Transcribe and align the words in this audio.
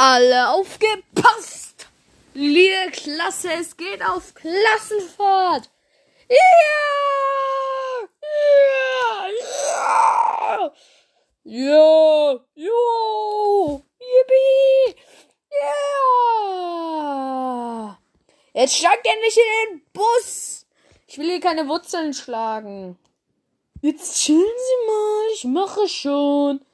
Alle 0.00 0.50
aufgepasst! 0.50 1.88
Liebe 2.32 2.92
Klasse, 2.92 3.50
es 3.54 3.76
geht 3.76 4.00
auf 4.00 4.32
Klassenfahrt! 4.32 5.68
Ja! 6.28 6.36
Ja! 10.52 10.70
Ja! 11.42 12.40
Ja! 12.54 13.82
Yippie! 13.98 14.94
Ja! 15.50 16.38
Jetzt 18.54 18.76
steigt 18.76 19.04
endlich 19.04 19.36
in 19.36 19.42
den 19.68 19.82
Bus! 19.92 20.64
Ich 21.08 21.18
will 21.18 21.26
hier 21.26 21.40
keine 21.40 21.66
Wurzeln 21.66 22.14
schlagen. 22.14 22.96
Jetzt 23.82 24.16
chillen 24.20 24.44
Sie 24.44 24.86
mal, 24.86 25.24
ich 25.34 25.42
mache 25.42 25.88
schon. 25.88 26.64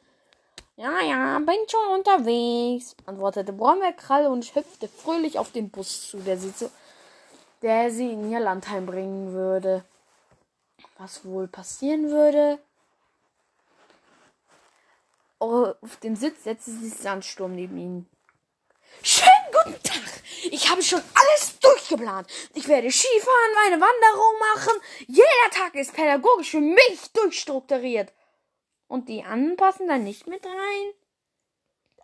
Ja, 0.77 1.01
ja, 1.03 1.39
bin 1.39 1.55
schon 1.69 1.99
unterwegs, 1.99 2.97
antwortete 3.07 3.53
Brombeerkralle 3.53 4.29
und 4.29 4.45
hüpfte 4.57 4.89
fröhlich 4.89 5.39
auf 5.39 5.53
den 5.53 5.71
Bus 5.71 6.09
zu, 6.09 6.19
der 6.19 6.37
sie, 6.37 6.53
zu, 6.53 6.69
der 7.63 7.93
sie 7.93 8.11
in 8.11 8.33
ihr 8.33 8.41
Landheim 8.41 8.85
bringen 8.85 9.33
würde. 9.33 9.85
Was 10.99 11.25
wohl 11.25 11.47
passieren 11.47 12.11
würde? 12.11 12.59
Auf 15.39 15.97
dem 16.03 16.17
Sitz 16.17 16.43
setzte 16.43 16.73
sich 16.73 16.95
Sandsturm 16.95 17.55
neben 17.55 17.79
ihnen. 17.79 18.09
Schönen 19.03 19.31
guten 19.53 19.83
Tag! 19.83 20.23
Ich 20.51 20.71
habe 20.71 20.83
schon 20.83 21.03
alles 21.15 21.59
durchgeplant. 21.61 22.29
Ich 22.55 22.67
werde 22.67 22.91
Skifahren, 22.91 23.55
meine 23.55 23.81
Wanderung 23.81 24.39
machen. 24.55 24.81
Jeder 25.07 25.51
Tag 25.53 25.75
ist 25.75 25.95
pädagogisch 25.95 26.51
für 26.51 26.61
mich 26.61 27.13
durchstrukturiert. 27.13 28.13
Und 28.95 29.09
die 29.09 29.25
anderen 29.25 29.57
passen 29.57 29.89
da 29.89 29.99
nicht 29.99 30.29
mit 30.29 30.47
rein? 30.47 30.93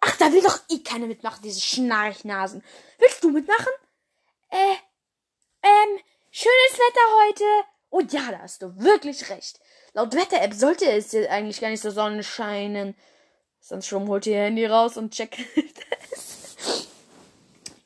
Ach, 0.00 0.16
da 0.16 0.32
will 0.32 0.42
doch 0.42 0.58
eh 0.70 0.80
keiner 0.80 1.06
mitmachen, 1.06 1.40
diese 1.40 1.60
Schnarchnasen. 1.60 2.64
Willst 2.98 3.22
du 3.22 3.30
mitmachen? 3.30 3.72
Äh, 4.48 4.74
ähm, 5.62 6.00
schönes 6.32 6.72
Wetter 6.72 7.28
heute. 7.28 7.44
Oh 7.90 8.00
ja, 8.00 8.32
da 8.32 8.40
hast 8.40 8.62
du 8.62 8.76
wirklich 8.76 9.30
recht. 9.30 9.60
Laut 9.92 10.16
Wetter-App 10.16 10.52
sollte 10.52 10.90
es 10.90 11.12
jetzt 11.12 11.30
eigentlich 11.30 11.60
gar 11.60 11.70
nicht 11.70 11.80
so 11.80 11.92
Sonne 11.92 12.24
scheinen. 12.24 12.96
Sonst 13.60 13.86
schon 13.86 14.08
holt 14.08 14.26
ihr 14.26 14.38
Handy 14.38 14.66
raus 14.66 14.96
und 14.96 15.14
checkt 15.14 15.38
es. 16.10 16.56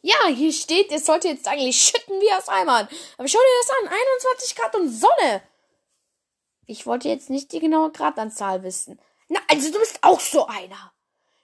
Ja, 0.00 0.28
hier 0.28 0.54
steht, 0.54 0.90
es 0.92 1.04
sollte 1.04 1.28
jetzt 1.28 1.46
eigentlich 1.46 1.78
schütten 1.78 2.18
wie 2.22 2.32
aus 2.32 2.48
Eimern. 2.48 2.88
Aber 3.18 3.28
schau 3.28 3.38
dir 3.38 3.60
das 3.60 3.70
an, 3.82 3.98
21 3.98 4.56
Grad 4.56 4.74
und 4.76 4.88
Sonne. 4.88 5.42
Ich 6.66 6.86
wollte 6.86 7.08
jetzt 7.08 7.30
nicht 7.30 7.52
die 7.52 7.60
genaue 7.60 7.90
Gradanzahl 7.90 8.62
wissen. 8.62 8.98
Na, 9.28 9.40
also 9.48 9.70
du 9.70 9.78
bist 9.78 9.98
auch 10.02 10.20
so 10.20 10.46
einer. 10.46 10.92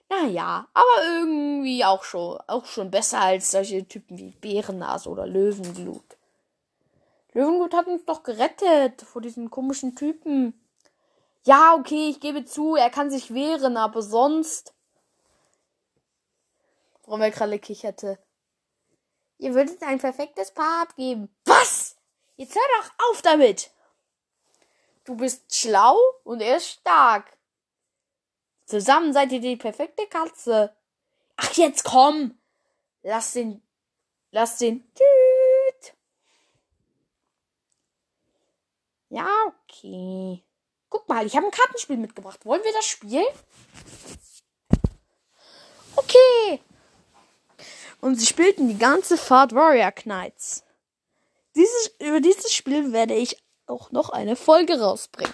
Naja, 0.09 0.67
aber 0.73 1.05
irgendwie 1.05 1.85
auch 1.85 2.03
schon, 2.03 2.37
auch 2.47 2.65
schon 2.65 2.91
besser 2.91 3.19
als 3.21 3.51
solche 3.51 3.87
Typen 3.87 4.17
wie 4.17 4.31
Bärennase 4.31 5.09
oder 5.09 5.25
Löwenglut. 5.25 6.17
Löwenglut 7.33 7.73
hat 7.73 7.87
uns 7.87 8.03
doch 8.05 8.23
gerettet 8.23 9.01
vor 9.03 9.21
diesen 9.21 9.49
komischen 9.49 9.95
Typen. 9.95 10.53
Ja, 11.43 11.75
okay, 11.75 12.09
ich 12.09 12.19
gebe 12.19 12.43
zu, 12.43 12.75
er 12.75 12.89
kann 12.89 13.09
sich 13.09 13.33
wehren, 13.33 13.77
aber 13.77 14.01
sonst. 14.01 14.73
Brombeerkralle 17.03 17.57
kicherte. 17.57 18.19
Ihr 19.37 19.55
würdet 19.55 19.81
ein 19.81 19.99
perfektes 19.99 20.51
Paar 20.51 20.83
abgeben. 20.83 21.33
Was? 21.45 21.95
Jetzt 22.35 22.55
hör 22.55 22.61
doch 22.79 23.09
auf 23.09 23.21
damit! 23.21 23.71
Du 25.03 25.15
bist 25.15 25.55
schlau 25.55 25.97
und 26.23 26.41
er 26.41 26.57
ist 26.57 26.67
stark. 26.67 27.37
Zusammen 28.65 29.13
seid 29.13 29.31
ihr 29.31 29.41
die 29.41 29.57
perfekte 29.57 30.05
Katze. 30.07 30.75
Ach, 31.35 31.51
jetzt 31.53 31.83
komm! 31.83 32.37
Lass 33.03 33.33
den. 33.33 33.61
Lass 34.31 34.57
den. 34.57 34.83
Tüt. 34.93 35.93
Ja, 39.09 39.27
okay. 39.47 40.43
Guck 40.89 41.09
mal, 41.09 41.25
ich 41.25 41.35
habe 41.35 41.47
ein 41.47 41.51
Kartenspiel 41.51 41.97
mitgebracht. 41.97 42.45
Wollen 42.45 42.63
wir 42.63 42.73
das 42.73 42.85
spielen? 42.85 43.25
Okay. 45.95 46.61
Und 47.99 48.15
sie 48.15 48.25
spielten 48.25 48.67
die 48.67 48.77
ganze 48.77 49.17
Fahrt 49.17 49.53
Warrior 49.53 49.91
Knights. 49.91 50.63
Dieses, 51.55 51.95
über 51.99 52.21
dieses 52.21 52.53
Spiel 52.53 52.93
werde 52.93 53.15
ich 53.15 53.41
auch 53.71 53.91
noch 53.91 54.09
eine 54.09 54.35
Folge 54.35 54.79
rausbringen. 54.79 55.33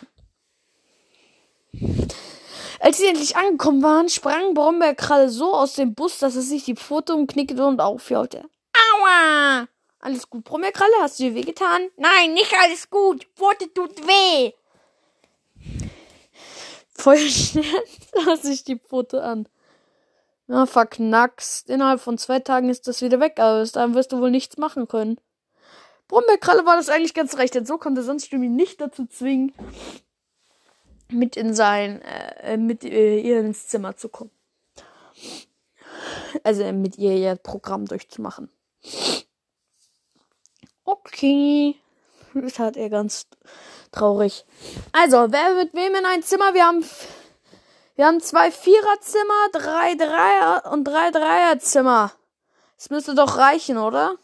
Als 2.79 2.97
sie 2.97 3.07
endlich 3.07 3.35
angekommen 3.35 3.81
waren, 3.81 4.07
sprang 4.09 4.53
Brombeerkralle 4.53 5.29
so 5.29 5.53
aus 5.53 5.73
dem 5.73 5.95
Bus, 5.95 6.19
dass 6.19 6.35
er 6.35 6.41
sich 6.41 6.63
die 6.63 6.75
Pfote 6.75 7.15
umknickte 7.15 7.65
und 7.65 7.81
aufjaute. 7.81 8.45
Aua! 8.73 9.67
Alles 9.99 10.29
gut, 10.29 10.43
Brombeerkralle? 10.43 10.93
Hast 11.01 11.19
du 11.19 11.23
dir 11.23 11.35
wehgetan? 11.35 11.89
Nein, 11.97 12.33
nicht 12.33 12.53
alles 12.63 12.89
gut. 12.89 13.27
Pfote 13.35 13.73
tut 13.73 14.07
weh. 14.07 14.53
Voll 16.93 17.17
schnell 17.17 17.63
sah 18.25 18.35
sich 18.37 18.63
die 18.63 18.77
Pfote 18.77 19.23
an. 19.23 19.49
Na, 20.45 20.65
verknackst. 20.65 21.69
Innerhalb 21.69 21.99
von 21.99 22.17
zwei 22.17 22.39
Tagen 22.39 22.69
ist 22.69 22.87
das 22.87 23.01
wieder 23.01 23.19
weg, 23.19 23.39
aber 23.39 23.61
bis 23.61 23.73
dahin 23.73 23.95
wirst 23.95 24.11
du 24.11 24.21
wohl 24.21 24.31
nichts 24.31 24.57
machen 24.57 24.87
können. 24.87 25.19
Brombeerkralle 26.07 26.66
war 26.66 26.78
das 26.78 26.90
eigentlich 26.90 27.13
ganz 27.13 27.38
recht, 27.38 27.56
denn 27.56 27.66
so 27.66 27.78
konnte 27.78 28.01
sonst 28.03 28.31
ihn 28.31 28.56
nicht 28.56 28.79
dazu 28.79 29.06
zwingen, 29.07 29.53
mit 31.09 31.35
in 31.35 31.53
sein, 31.53 32.01
äh, 32.01 32.57
mit 32.57 32.84
äh, 32.84 33.19
ihr 33.19 33.40
ins 33.40 33.68
Zimmer 33.68 33.95
zu 33.95 34.09
kommen. 34.09 34.31
Also 36.44 36.63
äh, 36.63 36.73
mit 36.73 36.97
ihr 36.97 37.13
ihr 37.13 37.35
Programm 37.35 37.85
durchzumachen. 37.85 38.50
Okay. 40.84 41.75
Das 42.34 42.59
hat 42.59 42.78
er 42.78 42.89
ganz 42.89 43.25
traurig. 43.91 44.45
Also, 44.91 45.28
wer 45.31 45.56
mit 45.56 45.74
wem 45.74 45.95
in 45.95 46.06
ein 46.06 46.22
Zimmer? 46.22 46.53
Wir 46.53 46.66
haben, 46.66 46.85
wir 47.95 48.06
haben 48.06 48.22
zwei 48.22 48.51
Viererzimmer, 48.51 49.50
drei 49.53 49.95
Dreier 49.95 50.72
und 50.72 50.84
drei 50.84 51.09
Dreierzimmer. 51.09 52.12
Das 52.78 52.91
müsste 52.91 53.16
doch 53.16 53.38
reichen, 53.38 53.78
oder? 53.78 54.16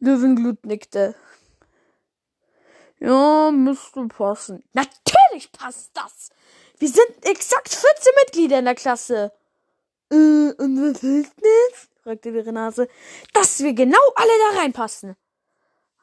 Löwenglut 0.00 0.64
nickte. 0.64 1.14
Ja, 2.98 3.50
müsste 3.50 4.06
passen. 4.08 4.62
Natürlich 4.72 5.52
passt 5.52 5.90
das. 5.94 6.30
Wir 6.78 6.88
sind 6.88 7.24
exakt 7.24 7.68
14 7.68 8.12
Mitglieder 8.24 8.58
in 8.58 8.64
der 8.64 8.74
Klasse. 8.74 9.32
Äh, 10.10 10.14
und 10.14 10.58
was 10.58 11.02
heißt 11.02 11.32
das? 11.36 11.88
fragte 12.02 12.32
die 12.32 12.52
Nase. 12.52 12.88
Dass 13.34 13.60
wir 13.60 13.74
genau 13.74 13.98
alle 14.16 14.32
da 14.50 14.60
reinpassen. 14.60 15.16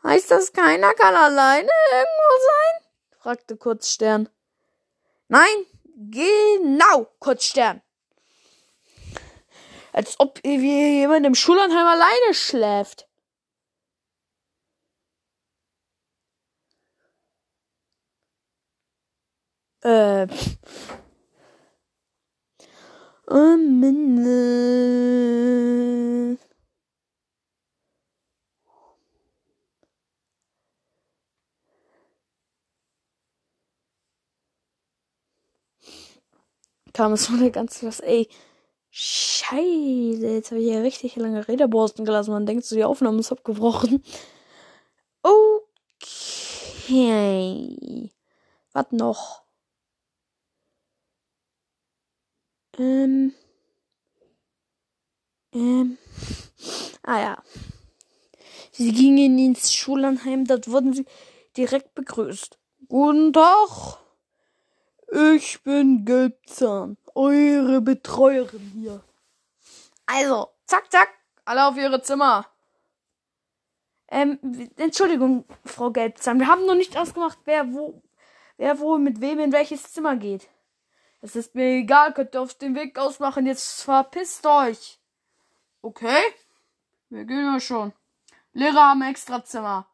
Heißt 0.03 0.31
das, 0.31 0.53
keiner 0.53 0.93
kann 0.93 1.15
alleine 1.15 1.69
irgendwo 1.91 2.45
sein? 2.45 2.87
fragte 3.19 3.57
Kurzstern. 3.57 4.29
Nein, 5.27 5.65
genau, 5.95 7.07
Kurzstern. 7.19 7.81
Als 9.91 10.19
ob 10.19 10.39
wie 10.43 10.99
jemand 10.99 11.25
im 11.25 11.35
Schullandheim 11.35 11.87
alleine 11.87 12.33
schläft. 12.33 13.06
Äh. 19.83 20.27
Oh, 23.29 23.57
Minne. 23.57 24.27
Kam 36.93 37.13
es 37.13 37.27
von 37.27 37.39
der 37.39 37.51
ganzen 37.51 37.87
was, 37.87 37.99
ey. 37.99 38.27
Scheiße, 38.91 40.25
jetzt 40.27 40.51
habe 40.51 40.61
ich 40.61 40.67
ja 40.67 40.79
richtig 40.81 41.15
lange 41.17 41.47
Räderborsten 41.47 42.05
gelassen. 42.05 42.31
Man 42.31 42.45
denkt 42.45 42.65
so, 42.65 42.75
die 42.75 42.83
Aufnahme 42.83 43.19
ist 43.19 43.31
abgebrochen. 43.31 44.03
Okay. 46.79 48.11
Was 48.73 48.91
noch? 48.91 49.46
Ähm. 52.77 53.33
Ähm. 55.53 55.97
Ah 57.03 57.19
ja. 57.19 57.43
Sie 58.71 58.91
gingen 58.91 59.39
ins 59.39 59.73
Schulanheim, 59.73 60.45
dort 60.45 60.69
wurden 60.69 60.93
sie 60.93 61.05
direkt 61.55 61.95
begrüßt. 61.95 62.59
Guten 62.87 63.33
Tag. 63.33 63.97
Ich 65.11 65.63
bin 65.63 66.05
Gelbzahn, 66.05 66.97
eure 67.15 67.81
Betreuerin 67.81 68.71
hier. 68.75 69.03
Also, 70.05 70.49
zack, 70.65 70.91
zack, 70.91 71.09
alle 71.45 71.65
auf 71.65 71.77
ihre 71.77 72.01
Zimmer. 72.01 72.45
Ähm, 74.09 74.39
Entschuldigung, 74.75 75.45
Frau 75.65 75.91
Gelbzahn, 75.91 76.39
wir 76.39 76.47
haben 76.47 76.65
noch 76.65 76.75
nicht 76.75 76.95
ausgemacht, 76.97 77.39
wer 77.45 77.73
wo, 77.73 78.01
wer 78.57 78.79
wo 78.79 78.97
mit 78.97 79.21
wem 79.21 79.39
in 79.39 79.51
welches 79.51 79.91
Zimmer 79.91 80.17
geht. 80.17 80.47
Es 81.21 81.35
ist 81.35 81.55
mir 81.55 81.79
egal, 81.79 82.13
könnt 82.13 82.35
ihr 82.35 82.41
auf 82.41 82.53
den 82.53 82.75
Weg 82.75 82.97
ausmachen, 82.97 83.47
jetzt 83.47 83.81
verpisst 83.81 84.45
euch. 84.45 84.99
Okay, 85.81 86.21
wir 87.09 87.25
gehen 87.25 87.53
ja 87.53 87.59
schon. 87.59 87.93
Lehrer 88.53 88.89
haben 88.89 89.01
Extrazimmer. 89.01 89.89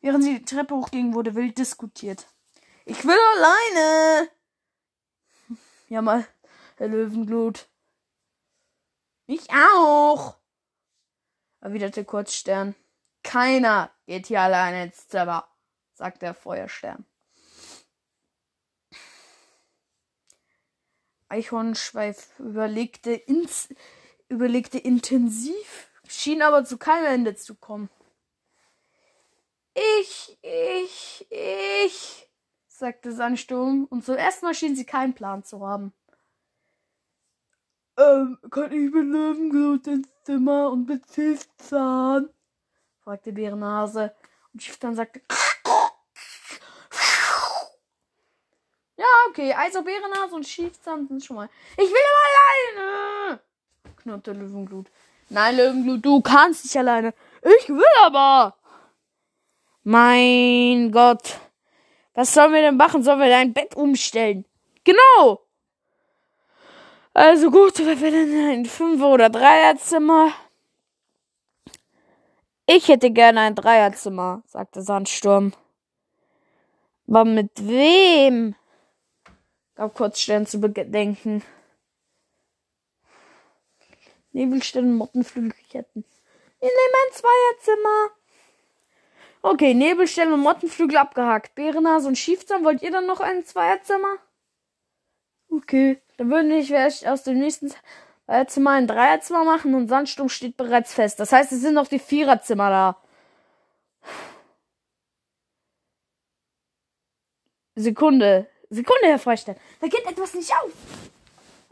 Während 0.00 0.24
sie 0.24 0.38
die 0.38 0.44
Treppe 0.44 0.74
hochgingen, 0.74 1.14
wurde 1.14 1.34
wild 1.34 1.56
diskutiert. 1.58 2.26
Ich 2.84 3.04
will 3.04 3.18
alleine. 3.36 4.30
Ja 5.88 6.02
mal, 6.02 6.26
Herr 6.76 6.88
Löwenglut. 6.88 7.68
Ich 9.26 9.48
auch. 9.50 10.36
Erwiderte 11.60 12.04
Kurzstern. 12.04 12.74
Keiner 13.22 13.92
geht 14.06 14.26
hier 14.26 14.40
alleine 14.40 14.84
ins 14.84 15.06
Zimmer, 15.06 15.48
sagte 15.92 16.20
der 16.20 16.34
Feuerstern. 16.34 17.06
Eichhornschweif 21.32 22.38
überlegte, 22.38 23.12
ins, 23.12 23.70
überlegte 24.28 24.76
intensiv, 24.78 25.90
schien 26.06 26.42
aber 26.42 26.64
zu 26.66 26.76
keinem 26.76 27.06
Ende 27.06 27.34
zu 27.34 27.54
kommen. 27.54 27.88
Ich, 29.74 30.38
ich, 30.42 31.26
ich, 31.30 32.30
sagte 32.68 33.12
Sandsturm, 33.12 33.86
und 33.86 34.04
zum 34.04 34.16
ersten 34.16 34.44
Mal 34.44 34.54
schien 34.54 34.76
sie 34.76 34.84
keinen 34.84 35.14
Plan 35.14 35.42
zu 35.42 35.66
haben. 35.66 35.94
Ähm, 37.96 38.38
kann 38.50 38.70
ich 38.72 38.92
mit 38.92 39.06
Löwenglut 39.06 39.86
ins 39.86 40.08
Zimmer 40.24 40.70
und 40.70 40.86
mit 40.86 41.02
Schiffzahn? 41.14 42.28
fragte 43.00 43.32
Bärennase. 43.32 44.14
Und 44.52 44.62
Schiffzahn 44.62 44.94
sagte, 44.94 45.22
Ja, 49.02 49.06
okay. 49.32 49.52
Also 49.52 49.82
Bärennase 49.82 50.34
und 50.34 50.46
Schiefzahn 50.46 51.06
sind 51.08 51.24
schon 51.24 51.36
mal. 51.36 51.48
Ich 51.76 51.90
will 51.90 52.06
aber 52.12 52.80
alleine! 52.80 53.40
knurrte 53.96 54.32
Löwenglut. 54.32 54.86
Nein, 55.28 55.56
Löwenglut, 55.56 56.04
du 56.04 56.20
kannst 56.20 56.64
nicht 56.64 56.76
alleine. 56.76 57.14
Ich 57.42 57.68
will 57.68 57.82
aber! 58.02 58.54
Mein 59.84 60.92
Gott. 60.92 61.38
Was 62.14 62.34
sollen 62.34 62.52
wir 62.52 62.60
denn 62.60 62.76
machen? 62.76 63.02
Sollen 63.02 63.20
wir 63.20 63.28
dein 63.28 63.52
Bett 63.52 63.74
umstellen? 63.74 64.44
Genau! 64.84 65.40
Also 67.14 67.50
gut, 67.50 67.78
wir 67.78 68.00
werden 68.00 68.50
ein 68.50 68.66
Fünfer- 68.66 69.12
oder 69.12 69.30
Dreierzimmer. 69.30 70.32
Ich 72.66 72.88
hätte 72.88 73.10
gerne 73.10 73.40
ein 73.40 73.54
Dreierzimmer, 73.54 74.42
sagte 74.46 74.82
Sandsturm. 74.82 75.52
Aber 77.08 77.24
mit 77.24 77.50
wem? 77.56 78.54
Gab 79.74 79.94
Kurzstern 79.94 80.46
zu 80.46 80.60
bedenken. 80.60 81.42
Nebelstern, 84.32 84.94
Mottenflügelketten. 84.94 86.04
Nehme 86.60 86.72
ein 86.72 87.12
Zweierzimmer. 87.12 88.10
Okay, 89.42 89.74
Nebelstern 89.74 90.32
und 90.32 90.40
Mottenflügel 90.40 90.96
abgehakt. 90.96 91.54
Bärennase 91.54 92.06
und 92.08 92.16
Schiefzahn, 92.16 92.64
wollt 92.64 92.82
ihr 92.82 92.92
dann 92.92 93.06
noch 93.06 93.20
ein 93.20 93.44
Zweierzimmer? 93.44 94.18
Okay, 95.50 96.00
dann 96.16 96.30
würde 96.30 96.56
ich 96.56 96.68
vielleicht 96.68 97.06
aus 97.06 97.24
dem 97.24 97.38
nächsten 97.38 97.72
Zweierzimmer 98.26 98.70
ein 98.70 98.86
Dreierzimmer 98.86 99.44
machen 99.44 99.74
und 99.74 99.88
Sandsturm 99.88 100.28
steht 100.28 100.56
bereits 100.56 100.94
fest. 100.94 101.18
Das 101.18 101.32
heißt, 101.32 101.52
es 101.52 101.60
sind 101.60 101.74
noch 101.74 101.88
die 101.88 101.98
Viererzimmer 101.98 102.70
da. 102.70 103.02
Sekunde. 107.74 108.48
Sekunde, 108.72 109.06
Herr 109.06 109.18
Freistein. 109.18 109.56
Da 109.80 109.86
geht 109.86 110.04
etwas 110.06 110.32
nicht 110.32 110.50
auf. 110.50 110.72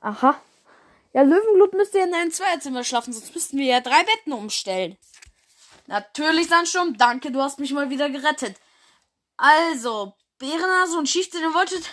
Aha. 0.03 0.41
Ja, 1.13 1.23
Löwenblut 1.23 1.73
müsste 1.73 1.99
in 1.99 2.15
einem 2.15 2.31
Zweierzimmer 2.31 2.85
schlafen, 2.85 3.13
sonst 3.13 3.35
müssten 3.35 3.57
wir 3.57 3.65
ja 3.65 3.81
drei 3.81 4.03
Betten 4.05 4.33
umstellen. 4.33 4.99
Natürlich, 5.87 6.49
Sandsturm. 6.49 6.97
Danke, 6.99 7.33
du 7.33 7.41
hast 7.41 7.59
mich 7.59 7.73
mal 7.73 7.91
wieder 7.91 8.11
gerettet. 8.11 8.57
Also, 9.37 10.15
Bärennase 10.39 10.99
und 10.99 11.09
Schiefzähne, 11.09 11.47
ihr 11.47 11.55
wolltet... 11.55 11.91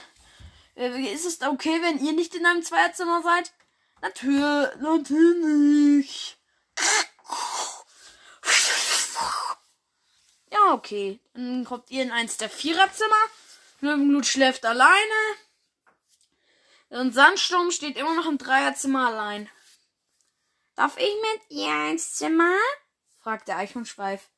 Äh, 0.76 1.14
ist 1.14 1.26
es 1.26 1.42
okay, 1.42 1.82
wenn 1.82 2.04
ihr 2.06 2.14
nicht 2.14 2.36
in 2.36 2.46
einem 2.46 2.62
Zweierzimmer 2.62 3.24
seid? 3.24 3.54
Natürlich. 4.02 4.76
Natürlich. 4.82 6.38
Ja, 10.52 10.74
okay. 10.74 11.20
Dann 11.34 11.64
kommt 11.66 11.90
ihr 11.90 12.04
in 12.04 12.12
eins 12.12 12.38
der 12.38 12.50
Viererzimmer. 12.50 13.16
Löwenblut 13.80 14.26
schläft 14.26 14.66
alleine. 14.66 15.38
Und 16.90 17.14
Sandsturm 17.14 17.72
steht 17.72 17.98
immer 17.98 18.16
noch 18.16 18.28
im 18.28 18.38
Dreierzimmer 18.38 19.08
allein. 19.08 19.50
Darf 20.76 20.98
ich 20.98 21.04
mit 21.04 21.42
ihr 21.50 21.90
ins 21.90 22.16
Zimmer? 22.16 22.56
fragte 23.22 23.56
Eichhornschweif. 23.56 24.30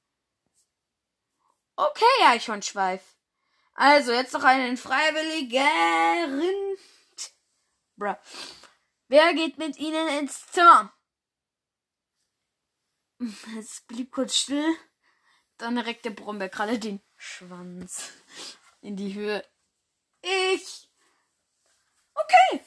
Okay, 1.76 2.26
Eichhornschweif. 2.26 3.02
Also, 3.74 4.12
jetzt 4.12 4.34
noch 4.34 4.44
einen 4.44 4.78
Freiwilligen. 4.78 6.78
Bruh. 7.96 8.16
Wer 9.08 9.34
geht 9.34 9.58
mit 9.58 9.78
Ihnen 9.78 10.08
ins 10.20 10.46
Zimmer? 10.48 10.94
Es 13.58 13.82
blieb 13.82 14.12
kurz 14.12 14.36
still. 14.36 14.76
Dann 15.58 15.78
reckte 15.78 16.12
Brombeer 16.12 16.50
gerade 16.50 16.80
den 16.80 17.02
Schwanz 17.16 18.12
in 18.82 18.96
die 18.96 19.14
Höhe. 19.14 19.46
Ich. 20.22 20.90
Okay. 22.14 22.64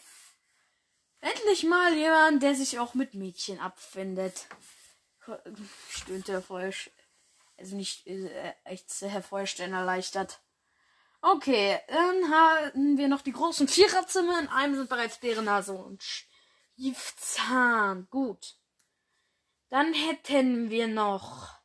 Endlich 1.20 1.64
mal 1.64 1.94
jemand, 1.94 2.42
der 2.42 2.54
sich 2.54 2.78
auch 2.78 2.94
mit 2.94 3.14
Mädchen 3.14 3.60
abfindet. 3.60 4.46
Stöhnte 5.88 6.32
er 6.32 6.42
vorher. 6.42 6.74
Also 7.56 7.76
nicht 7.76 8.06
äh, 8.06 8.54
echt 8.64 8.90
Herr 9.00 9.22
Feuerstein 9.22 9.72
erleichtert. 9.72 10.42
Okay, 11.20 11.78
dann 11.86 12.32
haben 12.32 12.98
wir 12.98 13.06
noch 13.06 13.22
die 13.22 13.30
großen 13.30 13.68
Viererzimmer. 13.68 14.40
In 14.40 14.48
einem 14.48 14.74
sind 14.74 14.88
bereits 14.88 15.18
Bärennase 15.18 15.72
und 15.72 16.02
Schiefzahn. 16.02 18.08
Gut. 18.10 18.56
Dann 19.70 19.94
hätten 19.94 20.70
wir 20.70 20.88
noch 20.88 21.62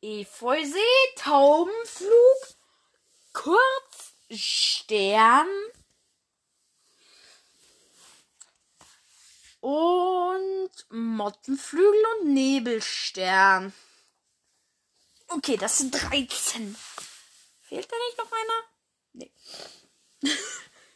Efeusee, 0.00 0.78
Taubenflug, 1.16 2.57
Kurzstern 4.28 5.46
und 9.60 10.70
Mottenflügel 10.90 12.04
und 12.20 12.34
Nebelstern. 12.34 13.72
Okay, 15.28 15.56
das 15.56 15.78
sind 15.78 15.92
13. 15.92 16.76
Fehlt 17.60 17.88
da 17.92 17.96
nicht 18.08 18.18
noch 18.18 18.32
einer? 18.32 18.64
Nee. 19.12 19.32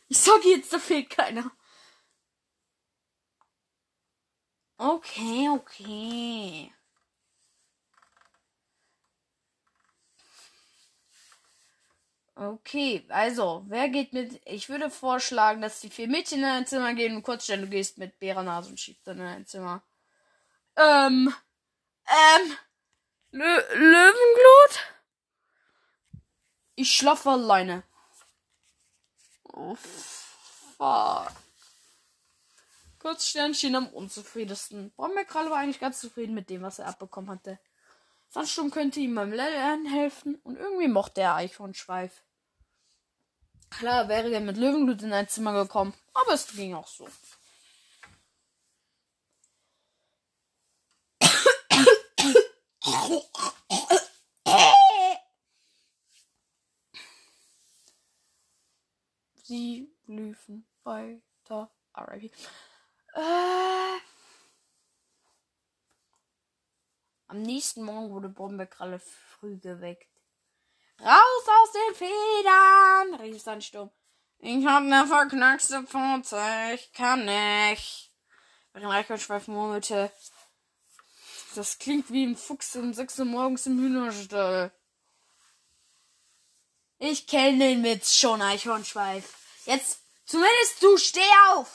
ich 0.08 0.18
sage 0.18 0.48
jetzt, 0.48 0.72
da 0.72 0.80
fehlt 0.80 1.10
keiner. 1.10 1.52
Okay, 4.78 5.48
okay. 5.48 6.72
Okay, 12.42 13.04
also, 13.08 13.64
wer 13.68 13.88
geht 13.88 14.12
mit. 14.12 14.40
Ich 14.46 14.68
würde 14.68 14.90
vorschlagen, 14.90 15.62
dass 15.62 15.80
die 15.80 15.90
vier 15.90 16.08
Mädchen 16.08 16.40
in 16.40 16.44
ein 16.44 16.66
Zimmer 16.66 16.92
gehen 16.94 17.14
und 17.14 17.22
Kurzstern, 17.22 17.60
du 17.60 17.68
gehst 17.68 17.98
mit 17.98 18.18
Bärennase 18.18 18.70
und 18.70 18.80
schiebst 18.80 19.06
dann 19.06 19.18
in 19.18 19.26
ein 19.26 19.46
Zimmer. 19.46 19.82
Ähm. 20.76 21.32
Ähm. 22.06 22.56
Lö 23.30 23.60
Löwenglut? 23.74 24.80
Ich 26.74 26.90
schlafe 26.96 27.30
alleine. 27.30 27.84
Oh, 29.44 29.76
fuck. 30.76 31.32
Kurzstern 32.98 33.54
schien 33.54 33.76
am 33.76 33.88
unzufriedensten. 33.88 34.90
Brombeerkralle 34.96 35.50
war 35.50 35.58
eigentlich 35.58 35.80
ganz 35.80 36.00
zufrieden 36.00 36.34
mit 36.34 36.50
dem, 36.50 36.62
was 36.62 36.78
er 36.78 36.88
abbekommen 36.88 37.30
hatte. 37.30 37.58
Sandsturm 38.28 38.70
könnte 38.70 39.00
ihm 39.00 39.14
beim 39.14 39.32
Lernen 39.32 39.86
helfen 39.86 40.36
und 40.42 40.56
irgendwie 40.56 40.88
mochte 40.88 41.20
er 41.20 41.36
Eichhornschweif. 41.36 42.22
Klar 43.78 44.08
wäre 44.08 44.30
er 44.30 44.40
mit 44.40 44.56
Löwenblut 44.58 45.02
in 45.02 45.12
ein 45.12 45.28
Zimmer 45.28 45.52
gekommen, 45.54 45.94
aber 46.14 46.34
es 46.34 46.46
ging 46.48 46.74
auch 46.74 46.86
so. 46.86 47.08
Sie 59.42 59.90
liefen 60.06 60.66
weiter. 60.84 61.70
Äh. 63.14 63.98
Am 67.26 67.42
nächsten 67.42 67.82
Morgen 67.84 68.10
wurde 68.10 68.28
Bombekralle 68.28 68.98
früh 68.98 69.58
geweckt. 69.58 70.11
Raus 71.02 71.48
aus 71.48 71.72
den 71.72 71.94
Federn, 71.96 73.20
rief 73.20 73.42
Sandsturm. 73.42 73.90
Ich 74.38 74.64
hab 74.64 74.84
ne 74.84 75.04
verknackste 75.04 75.82
Pfote, 75.82 76.40
ich 76.74 76.92
kann 76.92 77.24
nicht. 77.24 78.12
Während 78.72 78.92
Eichhornschweif 78.92 79.48
murmelte, 79.48 80.12
das 81.56 81.80
klingt 81.80 82.12
wie 82.12 82.24
ein 82.24 82.36
Fuchs 82.36 82.76
um 82.76 82.94
6 82.94 83.18
Uhr 83.18 83.24
morgens 83.24 83.66
im 83.66 83.80
Hühnerstall. 83.80 84.72
Ich 86.98 87.26
kenne 87.26 87.58
den 87.58 87.82
Witz 87.82 88.14
schon, 88.14 88.40
Eichhornschweif. 88.40 89.34
Jetzt, 89.64 90.02
zumindest 90.24 90.82
du, 90.82 90.96
steh 90.98 91.20
auf! 91.48 91.68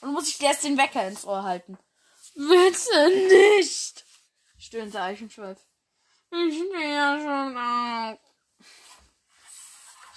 Und 0.00 0.12
muss 0.12 0.28
ich 0.28 0.38
dir 0.38 0.48
erst 0.48 0.64
den 0.64 0.76
Wecker 0.76 1.06
ins 1.06 1.24
Ohr 1.24 1.44
halten. 1.44 1.78
Witze 2.34 3.08
nicht! 3.28 4.04
stöhnte 4.58 5.00
Eichenschweif. 5.00 5.58
Ich 6.32 6.54
stehe 6.54 6.94
ja 6.94 7.18
schon 7.18 7.56
auf. 7.56 8.29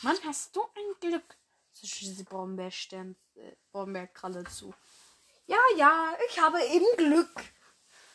Mann, 0.04 0.18
hast 0.26 0.54
du 0.54 0.62
ein 0.62 1.00
Glück, 1.00 1.38
zischte 1.72 2.06
sie 2.06 2.24
Brombeerstern, 2.24 3.16
äh, 3.36 3.56
Brombeerkralle 3.72 4.44
zu. 4.44 4.74
Ja, 5.48 5.60
ja, 5.78 6.14
ich 6.30 6.40
habe 6.42 6.62
eben 6.62 6.86
Glück, 6.98 7.42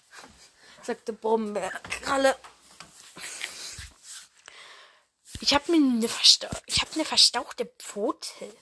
sagte 0.82 1.14
Brombeerkralle. 1.14 2.36
Ich 5.40 5.54
habe 5.54 5.72
mir 5.72 5.78
eine 5.78 6.08
verstau 6.08 6.48
ich 6.66 6.82
habe 6.82 6.92
eine 6.94 7.06
verstauchte 7.06 7.64
Pfote. 7.78 8.52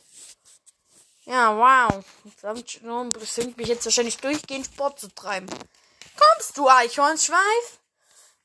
Ja, 1.24 1.56
wow. 1.56 2.04
Verdammt, 2.36 2.80
bringt 3.12 3.56
mich 3.56 3.66
jetzt 3.66 3.84
wahrscheinlich 3.86 4.18
durchgehend 4.18 4.66
Sport 4.66 5.00
zu 5.00 5.12
treiben. 5.12 5.48
Kommst 5.48 6.56
du, 6.56 6.68
Eichhornschweif? 6.68 7.78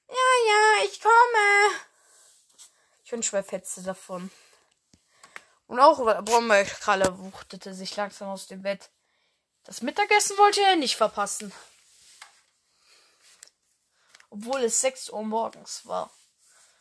Ja, 0.07 0.15
ja, 0.47 0.85
ich 0.85 0.99
komme. 0.99 1.81
Eichhornschweif 3.03 3.51
hetzte 3.51 3.83
davon. 3.83 4.31
Und 5.71 5.79
auch 5.79 6.21
Brombeerkralle 6.25 7.17
wuchtete 7.17 7.73
sich 7.73 7.95
langsam 7.95 8.27
aus 8.27 8.45
dem 8.45 8.61
Bett. 8.61 8.89
Das 9.63 9.81
Mittagessen 9.81 10.37
wollte 10.37 10.59
er 10.59 10.75
nicht 10.75 10.97
verpassen. 10.97 11.53
Obwohl 14.29 14.63
es 14.63 14.81
sechs 14.81 15.09
Uhr 15.09 15.23
morgens 15.23 15.85
war. 15.85 16.11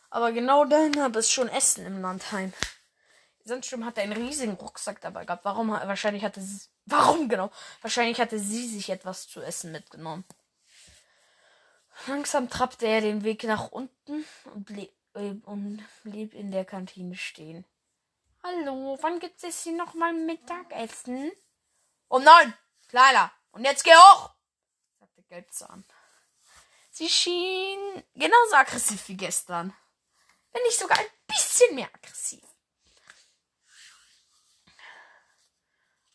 Aber 0.09 0.33
genau 0.33 0.65
dann 0.65 0.91
gab 0.91 1.15
es 1.15 1.31
schon 1.31 1.47
Essen 1.47 1.85
im 1.85 2.01
Landheim. 2.01 2.51
Sandsturm 3.45 3.85
hatte 3.85 4.01
einen 4.01 4.11
riesigen 4.11 4.55
Rucksack 4.55 4.99
dabei 4.99 5.23
gehabt. 5.23 5.45
Warum? 5.45 5.69
Wahrscheinlich 5.69 6.25
hatte 6.25 6.41
sie. 6.41 6.59
Warum 6.85 7.29
genau? 7.29 7.49
Wahrscheinlich 7.79 8.19
hatte 8.19 8.39
sie 8.39 8.67
sich 8.67 8.89
etwas 8.89 9.25
zu 9.25 9.39
essen 9.39 9.71
mitgenommen. 9.71 10.25
Langsam 12.07 12.49
trappte 12.49 12.87
er 12.87 12.99
den 12.99 13.23
Weg 13.23 13.45
nach 13.45 13.71
unten 13.71 14.25
und 14.53 14.65
blieb, 14.65 14.91
äh, 15.13 15.35
und 15.45 15.81
blieb 16.03 16.33
in 16.33 16.51
der 16.51 16.65
Kantine 16.65 17.15
stehen. 17.15 17.63
Hallo, 18.43 18.97
wann 19.01 19.19
gibt 19.19 19.43
es 19.43 19.63
hier 19.63 19.73
nochmal 19.73 20.13
Mittagessen? 20.13 21.31
Um 22.07 22.23
neun, 22.23 22.53
Kleiner. 22.91 23.31
Und 23.51 23.63
jetzt 23.63 23.85
geh 23.85 23.95
hoch, 23.95 24.31
sagte 24.99 25.23
Gelbzahn. 25.23 25.85
Sie 26.89 27.07
schien 27.07 28.03
genauso 28.15 28.55
aggressiv 28.55 29.07
wie 29.07 29.15
gestern. 29.15 29.73
Wenn 30.51 30.61
nicht 30.63 30.77
sogar 30.77 30.99
ein 30.99 31.05
bisschen 31.25 31.75
mehr 31.75 31.89
aggressiv. 31.93 32.43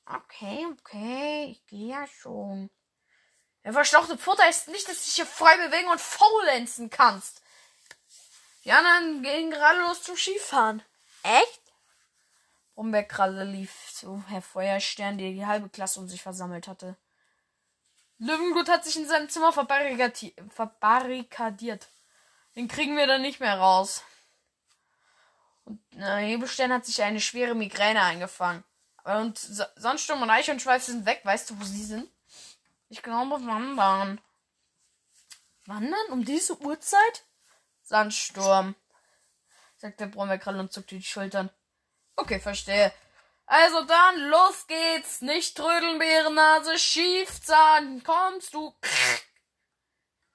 Okay, 0.05 0.67
okay, 0.73 1.47
ich 1.53 1.67
gehe 1.67 1.91
ja 1.91 2.07
schon. 2.07 2.71
Der 3.65 3.73
verstauchte 3.73 4.19
Pfote 4.19 4.43
heißt 4.43 4.69
nicht, 4.69 4.87
dass 4.87 4.99
du 4.99 5.05
dich 5.05 5.15
hier 5.15 5.27
frei 5.27 5.57
bewegen 5.57 5.89
und 5.89 6.01
faulenzen 6.01 6.91
kannst. 6.91 7.41
Die 8.65 8.73
anderen 8.73 9.23
gehen 9.23 9.51
gerade 9.51 9.79
los 9.81 10.03
zum 10.03 10.17
Skifahren. 10.17 10.83
Echt? 11.23 11.66
Brombeerkralle 12.77 13.43
lief 13.45 13.91
zu 13.91 14.23
Herr 14.29 14.43
Feuerstern, 14.43 15.17
der 15.17 15.33
die 15.33 15.47
halbe 15.47 15.71
Klasse 15.71 15.99
um 15.99 16.09
sich 16.09 16.21
versammelt 16.21 16.69
hatte. 16.69 16.95
Löwengut 18.19 18.69
hat 18.69 18.85
sich 18.85 18.97
in 18.97 19.09
seinem 19.09 19.31
Zimmer 19.31 19.51
verbarrikadiert. 19.53 21.89
Den 22.55 22.69
kriegen 22.69 22.99
wir 22.99 23.07
dann 23.07 23.23
nicht 23.23 23.41
mehr 23.41 23.59
raus. 23.59 24.03
Und 25.65 25.81
äh, 25.97 26.27
Hebelstern 26.27 26.71
hat 26.71 26.85
sich 26.85 27.03
eine 27.03 27.21
schwere 27.21 27.55
Migräne 27.55 28.03
eingefangen. 28.03 28.63
Und 29.05 29.39
Sandsturm 29.39 30.21
und 30.21 30.29
Eichhornschweif 30.29 30.83
sind 30.83 31.07
weg. 31.07 31.23
Weißt 31.25 31.49
du, 31.49 31.59
wo 31.59 31.65
sie 31.65 31.85
sind? 31.85 32.11
Ich 32.91 33.03
glaube, 33.03 33.43
wandern. 33.47 34.21
Wandern? 35.65 36.11
Um 36.11 36.27
diese 36.27 36.61
Uhrzeit? 36.61 37.25
Sandsturm, 37.83 38.75
sagt 39.77 40.01
der 40.01 40.07
Brombeerkrall 40.07 40.61
und 40.61 40.73
zuckt 40.73 40.91
die 40.91 41.03
Schultern. 41.03 41.49
Okay, 42.17 42.41
verstehe. 42.41 42.93
Also 43.47 43.85
dann, 43.85 44.29
los 44.29 44.67
geht's. 44.67 45.21
Nicht 45.21 45.57
trödeln, 45.57 45.99
Bärennase, 45.99 46.79
Schiefzahn. 46.79 48.03
Kommst 48.03 48.55
du? 48.55 48.75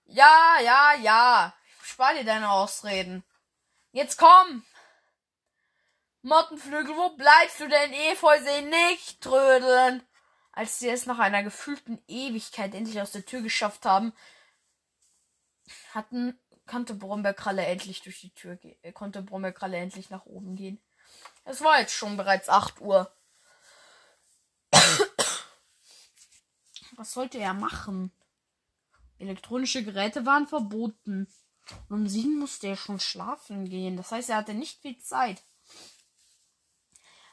Ja, 0.05 0.57
ja, 0.63 0.93
ja. 1.01 1.53
Spar 1.83 2.13
dir 2.13 2.23
deine 2.23 2.51
Ausreden. 2.51 3.23
Jetzt 3.91 4.17
komm. 4.17 4.63
Mottenflügel, 6.21 6.95
wo 6.95 7.09
bleibst 7.09 7.59
du 7.59 7.67
denn? 7.67 7.93
Efeusee, 7.93 8.61
nicht 8.61 9.21
trödeln. 9.21 10.03
Als 10.51 10.79
sie 10.79 10.89
es 10.89 11.05
nach 11.05 11.19
einer 11.19 11.43
gefühlten 11.43 12.01
Ewigkeit 12.07 12.75
endlich 12.75 13.01
aus 13.01 13.11
der 13.11 13.25
Tür 13.25 13.41
geschafft 13.41 13.85
haben, 13.85 14.13
hatten, 15.93 16.39
konnte 16.67 16.93
Brombeerkralle 16.93 17.65
endlich 17.65 18.01
durch 18.01 18.19
die 18.21 18.33
Tür 18.33 18.55
gehen, 18.57 18.77
äh, 18.83 18.91
konnte 18.91 19.21
Brombeerkralle 19.21 19.77
endlich 19.77 20.09
nach 20.09 20.25
oben 20.25 20.55
gehen. 20.55 20.81
Es 21.45 21.61
war 21.61 21.79
jetzt 21.79 21.93
schon 21.93 22.17
bereits 22.17 22.49
8 22.49 22.81
Uhr. 22.81 23.11
Was 26.93 27.13
sollte 27.13 27.39
er 27.39 27.53
machen? 27.53 28.11
Elektronische 29.17 29.83
Geräte 29.83 30.25
waren 30.25 30.47
verboten. 30.47 31.27
Und 31.89 31.95
um 32.01 32.07
sieben 32.07 32.39
musste 32.39 32.67
er 32.67 32.75
schon 32.75 32.99
schlafen 32.99 33.69
gehen. 33.69 33.97
Das 33.97 34.11
heißt, 34.11 34.29
er 34.29 34.37
hatte 34.37 34.53
nicht 34.53 34.81
viel 34.81 34.97
Zeit. 34.99 35.43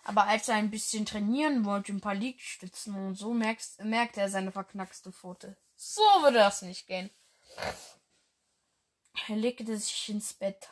Aber 0.05 0.25
als 0.25 0.49
er 0.49 0.55
ein 0.55 0.71
bisschen 0.71 1.05
trainieren 1.05 1.67
wollte, 1.67 1.93
ein 1.93 2.01
paar 2.01 2.15
Liegestützen 2.15 2.95
und 2.95 3.17
so, 3.17 3.35
merkst, 3.35 3.85
merkte 3.85 4.21
er 4.21 4.31
seine 4.31 4.53
verknackste 4.53 5.13
Pfote. 5.13 5.59
So 5.77 6.01
würde 6.23 6.39
das 6.39 6.63
nicht 6.63 6.87
gehen. 6.87 7.11
Er 9.29 9.37
legte 9.37 9.77
sich 9.77 10.09
ins 10.09 10.33
Bett 10.33 10.71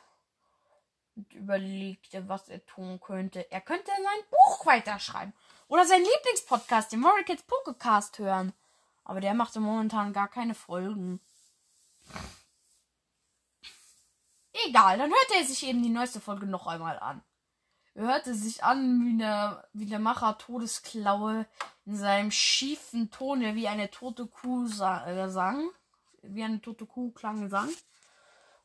und 1.16 1.32
überlegte, 1.32 2.28
was 2.28 2.48
er 2.48 2.64
tun 2.66 3.00
könnte. 3.00 3.50
Er 3.50 3.60
könnte 3.60 3.90
sein 3.90 4.30
Buch 4.30 4.66
weiterschreiben 4.66 5.32
oder 5.68 5.84
seinen 5.84 6.04
Lieblingspodcast, 6.04 6.92
den 6.92 7.00
Morricats 7.00 7.44
Pokécast, 7.44 8.18
hören. 8.18 8.52
Aber 9.04 9.20
der 9.20 9.34
machte 9.34 9.60
momentan 9.60 10.12
gar 10.12 10.28
keine 10.28 10.54
Folgen. 10.54 11.20
Egal, 14.66 14.98
dann 14.98 15.10
hörte 15.10 15.34
er 15.38 15.44
sich 15.44 15.66
eben 15.66 15.82
die 15.82 15.90
neueste 15.90 16.20
Folge 16.20 16.46
noch 16.46 16.66
einmal 16.66 16.98
an. 16.98 17.22
Er 17.94 18.08
hörte 18.08 18.34
sich 18.34 18.62
an 18.62 19.06
wie 19.06 19.16
der, 19.16 19.66
wie 19.72 19.86
der 19.86 19.98
Macher 19.98 20.36
Todesklaue 20.38 21.46
in 21.86 21.96
seinem 21.96 22.30
schiefen 22.30 23.10
Tone 23.10 23.54
wie 23.54 23.68
eine 23.68 23.90
tote 23.90 24.26
Kuh 24.26 24.66
äh, 24.66 25.28
sang. 25.28 25.70
Wie 26.22 26.42
eine 26.42 26.60
tote 26.60 26.84
Kuh 26.84 27.12
klang 27.12 27.48
sang. 27.48 27.70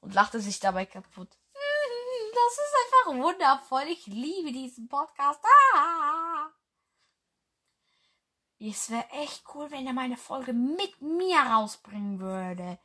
Und 0.01 0.13
lachte 0.13 0.39
sich 0.39 0.59
dabei 0.59 0.85
kaputt. 0.85 1.37
Das 2.33 2.53
ist 2.53 2.75
einfach 2.83 3.23
wundervoll. 3.25 3.83
Ich 3.89 4.05
liebe 4.07 4.51
diesen 4.51 4.87
Podcast. 4.87 5.39
Ah! 5.75 6.49
Es 8.59 8.89
wäre 8.89 9.09
echt 9.09 9.43
cool, 9.53 9.71
wenn 9.71 9.87
er 9.87 9.93
meine 9.93 10.17
Folge 10.17 10.53
mit 10.53 11.01
mir 11.01 11.39
rausbringen 11.39 12.19
würde. 12.19 12.79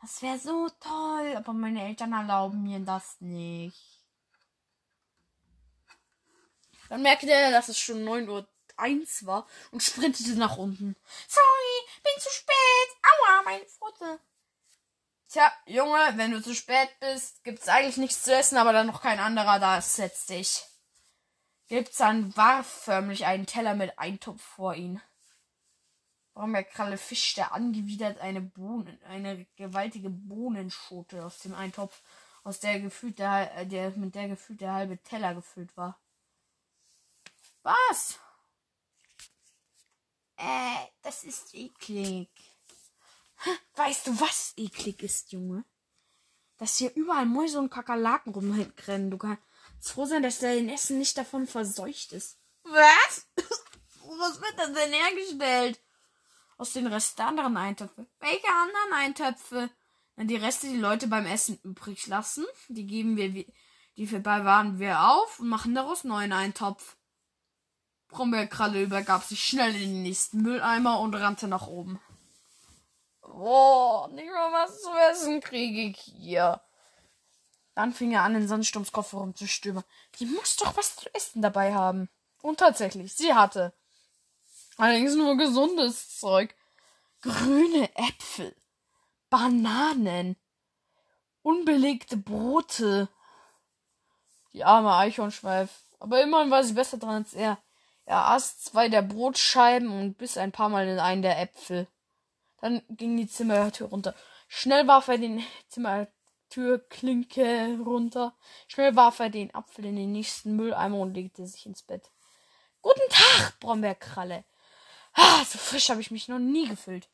Das 0.00 0.20
wäre 0.22 0.38
so 0.38 0.68
toll, 0.78 1.36
aber 1.36 1.52
meine 1.52 1.82
Eltern 1.82 2.12
erlauben 2.12 2.62
mir 2.62 2.80
das 2.80 3.20
nicht. 3.20 4.04
Dann 6.88 7.02
merkte 7.02 7.30
er, 7.30 7.50
dass 7.50 7.68
es 7.68 7.78
schon 7.78 8.04
9.01 8.04 9.22
Uhr 9.22 9.26
war 9.26 9.46
und 9.72 9.82
sprintete 9.82 10.36
nach 10.36 10.58
unten. 10.58 10.96
Sorry, 11.26 11.88
bin 12.04 12.22
zu 12.22 12.30
spät. 12.30 12.88
Aua, 13.02 13.42
meine 13.42 13.64
Pfote. 13.64 14.20
Tja, 15.36 15.52
Junge, 15.66 16.14
wenn 16.16 16.30
du 16.30 16.42
zu 16.42 16.54
spät 16.54 16.88
bist, 16.98 17.44
gibt's 17.44 17.68
eigentlich 17.68 17.98
nichts 17.98 18.22
zu 18.22 18.34
essen, 18.34 18.56
aber 18.56 18.72
dann 18.72 18.86
noch 18.86 19.02
kein 19.02 19.18
anderer 19.18 19.58
da 19.58 19.82
setz 19.82 20.24
dich. 20.24 20.64
Gelbzahn 21.68 22.34
warf 22.38 22.66
förmlich 22.66 23.26
einen 23.26 23.44
Teller 23.44 23.74
mit 23.74 23.98
Eintopf 23.98 24.40
vor 24.40 24.74
ihn. 24.74 24.98
Warum 26.32 26.54
er 26.54 26.64
Kralle 26.64 26.96
fischte 26.96 27.52
angewidert 27.52 28.18
eine 28.18 28.40
Bohnen, 28.40 28.98
eine 29.04 29.44
gewaltige 29.56 30.08
Bohnenschote 30.08 31.22
aus 31.22 31.40
dem 31.40 31.54
Eintopf, 31.54 32.00
aus 32.42 32.58
der 32.60 32.80
gefühlt 32.80 33.18
der, 33.18 33.66
der, 33.66 33.90
mit 33.90 34.14
der 34.14 34.28
gefühlt 34.28 34.62
der 34.62 34.72
halbe 34.72 34.96
Teller 35.02 35.34
gefüllt 35.34 35.76
war. 35.76 36.00
Was? 37.62 38.18
Äh, 40.38 40.86
das 41.02 41.24
ist 41.24 41.54
eklig. 41.54 42.30
Weißt 43.74 44.06
du, 44.06 44.20
was 44.20 44.54
eklig 44.56 45.02
ist, 45.02 45.32
Junge? 45.32 45.64
Dass 46.58 46.78
hier 46.78 46.94
überall 46.94 47.26
Mäuse 47.26 47.58
und 47.58 47.70
Kakerlaken 47.70 48.32
rumrennen. 48.32 49.10
Du 49.10 49.18
kannst 49.18 49.42
froh 49.80 50.06
sein, 50.06 50.22
dass 50.22 50.38
dein 50.38 50.68
Essen 50.68 50.98
nicht 50.98 51.16
davon 51.18 51.46
verseucht 51.46 52.12
ist. 52.12 52.38
Was? 52.64 53.26
Was 54.18 54.40
wird 54.40 54.54
das 54.56 54.72
denn 54.72 54.92
hergestellt? 54.92 55.80
Aus 56.56 56.72
den 56.72 56.86
Resten 56.86 57.16
der 57.18 57.26
anderen 57.28 57.56
Eintöpfe. 57.56 58.06
Welche 58.20 58.48
anderen 58.48 58.92
Eintöpfe? 58.94 59.70
Dann 60.16 60.28
die 60.28 60.36
Reste, 60.36 60.68
die 60.68 60.78
Leute 60.78 61.06
beim 61.06 61.26
Essen 61.26 61.58
übrig 61.62 62.06
lassen. 62.06 62.46
Die 62.68 62.86
geben 62.86 63.16
wir, 63.16 63.44
die 63.96 64.06
verbewahren 64.06 64.78
wir 64.78 65.02
auf 65.02 65.40
und 65.40 65.48
machen 65.48 65.74
daraus 65.74 66.04
neuen 66.04 66.32
Eintopf. 66.32 66.96
Brombeerkralle 68.08 68.82
übergab 68.82 69.24
sich 69.24 69.44
schnell 69.44 69.74
in 69.74 69.92
den 69.92 70.02
nächsten 70.02 70.40
Mülleimer 70.40 71.00
und 71.00 71.14
rannte 71.14 71.48
nach 71.48 71.66
oben. 71.66 72.00
Oh, 73.28 74.08
nicht 74.12 74.30
mal 74.30 74.52
was 74.52 74.82
zu 74.82 74.90
essen 75.10 75.40
kriege 75.40 75.90
ich 75.90 75.98
hier. 75.98 76.60
Dann 77.74 77.92
fing 77.92 78.12
er 78.12 78.22
an, 78.22 78.34
in 78.34 78.48
Sandsturms 78.48 78.92
Koffer 78.92 79.18
rumzustöbern. 79.18 79.84
Die 80.18 80.26
muss 80.26 80.56
doch 80.56 80.76
was 80.76 80.96
zu 80.96 81.14
essen 81.14 81.42
dabei 81.42 81.74
haben. 81.74 82.08
Und 82.40 82.58
tatsächlich, 82.58 83.14
sie 83.14 83.34
hatte. 83.34 83.74
Allerdings 84.78 85.14
nur 85.14 85.36
gesundes 85.36 86.18
Zeug. 86.18 86.54
Grüne 87.20 87.90
Äpfel. 87.96 88.54
Bananen. 89.28 90.36
Unbelegte 91.42 92.16
Brote. 92.16 93.08
Die 94.52 94.64
arme 94.64 94.94
Eichhornschweif. 94.94 95.70
Aber 95.98 96.22
immerhin 96.22 96.50
war 96.50 96.64
sie 96.64 96.74
besser 96.74 96.98
dran 96.98 97.24
als 97.24 97.34
er. 97.34 97.58
Er 98.06 98.28
aß 98.30 98.60
zwei 98.60 98.88
der 98.88 99.02
Brotscheiben 99.02 99.90
und 99.90 100.16
biss 100.16 100.38
ein 100.38 100.52
paar 100.52 100.68
Mal 100.68 100.86
in 100.86 100.98
einen 100.98 101.22
der 101.22 101.40
Äpfel. 101.40 101.88
Dann 102.66 102.82
ging 102.88 103.16
die 103.16 103.28
Zimmertür 103.28 103.86
runter. 103.86 104.12
Schnell 104.48 104.88
warf 104.88 105.06
er 105.06 105.18
den 105.18 105.46
Zimmertürklinke 105.68 107.78
runter. 107.78 108.36
Schnell 108.66 108.96
warf 108.96 109.20
er 109.20 109.30
den 109.30 109.54
Apfel 109.54 109.84
in 109.84 109.94
den 109.94 110.10
nächsten 110.10 110.56
Mülleimer 110.56 110.98
und 110.98 111.14
legte 111.14 111.46
sich 111.46 111.64
ins 111.66 111.84
Bett. 111.84 112.10
Guten 112.82 113.08
Tag, 113.08 113.60
Brombeerkralle. 113.60 114.44
Ah, 115.12 115.44
so 115.44 115.58
frisch 115.58 115.90
habe 115.90 116.00
ich 116.00 116.10
mich 116.10 116.26
noch 116.26 116.40
nie 116.40 116.66
gefühlt. 116.66 117.08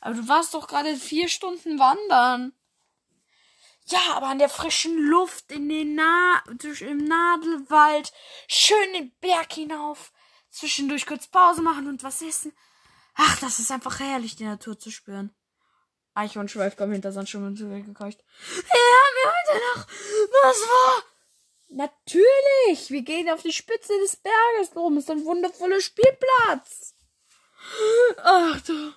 Aber 0.00 0.14
du 0.14 0.28
warst 0.28 0.54
doch 0.54 0.68
gerade 0.68 0.94
vier 0.94 1.28
Stunden 1.28 1.80
wandern. 1.80 2.52
Ja, 3.86 4.14
aber 4.14 4.28
an 4.28 4.38
der 4.38 4.48
frischen 4.48 4.96
Luft 4.96 5.50
in 5.50 5.68
den 5.68 5.96
Na 5.96 6.44
im 6.46 7.06
Nadelwald, 7.06 8.12
schön 8.46 8.92
den 8.92 9.10
Berg 9.20 9.52
hinauf, 9.52 10.12
zwischendurch 10.48 11.06
kurz 11.06 11.26
Pause 11.26 11.60
machen 11.60 11.88
und 11.88 12.04
was 12.04 12.22
essen. 12.22 12.52
Ach, 13.22 13.38
das 13.40 13.58
ist 13.58 13.70
einfach 13.70 14.00
herrlich, 14.00 14.34
die 14.36 14.44
Natur 14.44 14.78
zu 14.78 14.90
spüren. 14.90 15.30
Eichhornschweif 16.14 16.76
kam 16.76 16.90
hinter 16.90 17.12
Sandschirm 17.12 17.54
zurückgekeucht. 17.54 18.18
Ja, 18.48 19.02
wir 19.14 19.30
heute 19.30 19.60
noch 19.78 19.86
was 20.42 20.56
war. 20.56 21.02
Natürlich, 21.68 22.90
wir 22.90 23.02
gehen 23.02 23.28
auf 23.28 23.42
die 23.42 23.52
Spitze 23.52 23.92
des 24.00 24.16
Berges 24.16 24.74
rum. 24.74 24.96
Ist 24.96 25.10
ein 25.10 25.26
wundervoller 25.26 25.82
Spielplatz. 25.82 26.94
Ach 28.22 28.58
du 28.62 28.94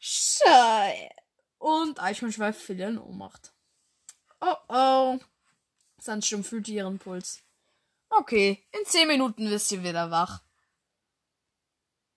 Schei. 0.00 1.14
Und 1.58 2.02
Eichhornschweif 2.02 2.58
fiel 2.58 2.80
in 2.80 2.98
Ohnmacht. 2.98 3.52
Oh 4.40 4.56
oh. 4.68 5.18
Sandsturm 5.98 6.42
fühlte 6.42 6.72
ihren 6.72 6.98
Puls. 6.98 7.38
Okay, 8.08 8.66
in 8.72 8.84
zehn 8.84 9.06
Minuten 9.06 9.48
wirst 9.48 9.70
du 9.70 9.84
wieder 9.84 10.10
wach. 10.10 10.42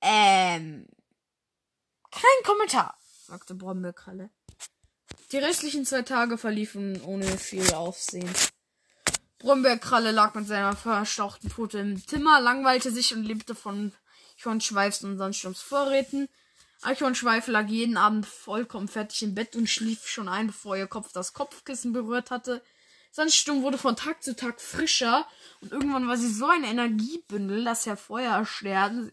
Ähm. 0.01 0.87
Kein 2.13 2.43
Kommentar, 2.45 2.95
sagte 3.27 3.55
Brombeerkralle. 3.55 4.29
Die 5.31 5.37
restlichen 5.39 5.83
zwei 5.83 6.03
Tage 6.03 6.37
verliefen 6.37 7.01
ohne 7.01 7.25
viel 7.37 7.73
Aufsehen. 7.73 8.31
Brombeerkralle 9.39 10.11
lag 10.11 10.35
mit 10.35 10.47
seiner 10.47 10.75
verstauchten 10.75 11.49
Pfote 11.49 11.79
im 11.79 12.07
Zimmer, 12.07 12.39
langweilte 12.39 12.91
sich 12.91 13.15
und 13.15 13.23
lebte 13.23 13.55
von 13.55 13.91
Schweifs 14.37 15.03
und 15.03 15.17
Sandsturms 15.17 15.61
Vorräten. 15.61 16.29
Eichhornschweif 16.83 17.47
lag 17.47 17.67
jeden 17.67 17.97
Abend 17.97 18.25
vollkommen 18.25 18.87
fertig 18.87 19.23
im 19.23 19.33
Bett 19.33 19.55
und 19.55 19.67
schlief 19.67 20.07
schon 20.07 20.29
ein, 20.29 20.47
bevor 20.47 20.77
ihr 20.77 20.87
Kopf 20.87 21.13
das 21.13 21.33
Kopfkissen 21.33 21.93
berührt 21.93 22.29
hatte. 22.29 22.61
Sandsturm 23.11 23.63
wurde 23.63 23.77
von 23.77 23.95
Tag 23.95 24.21
zu 24.21 24.35
Tag 24.35 24.61
frischer 24.61 25.27
und 25.61 25.71
irgendwann 25.71 26.07
war 26.07 26.17
sie 26.17 26.31
so 26.31 26.47
ein 26.47 26.63
Energiebündel, 26.63 27.63
dass 27.63 27.85
Herr 27.85 27.97
Feuerstern 27.97 29.11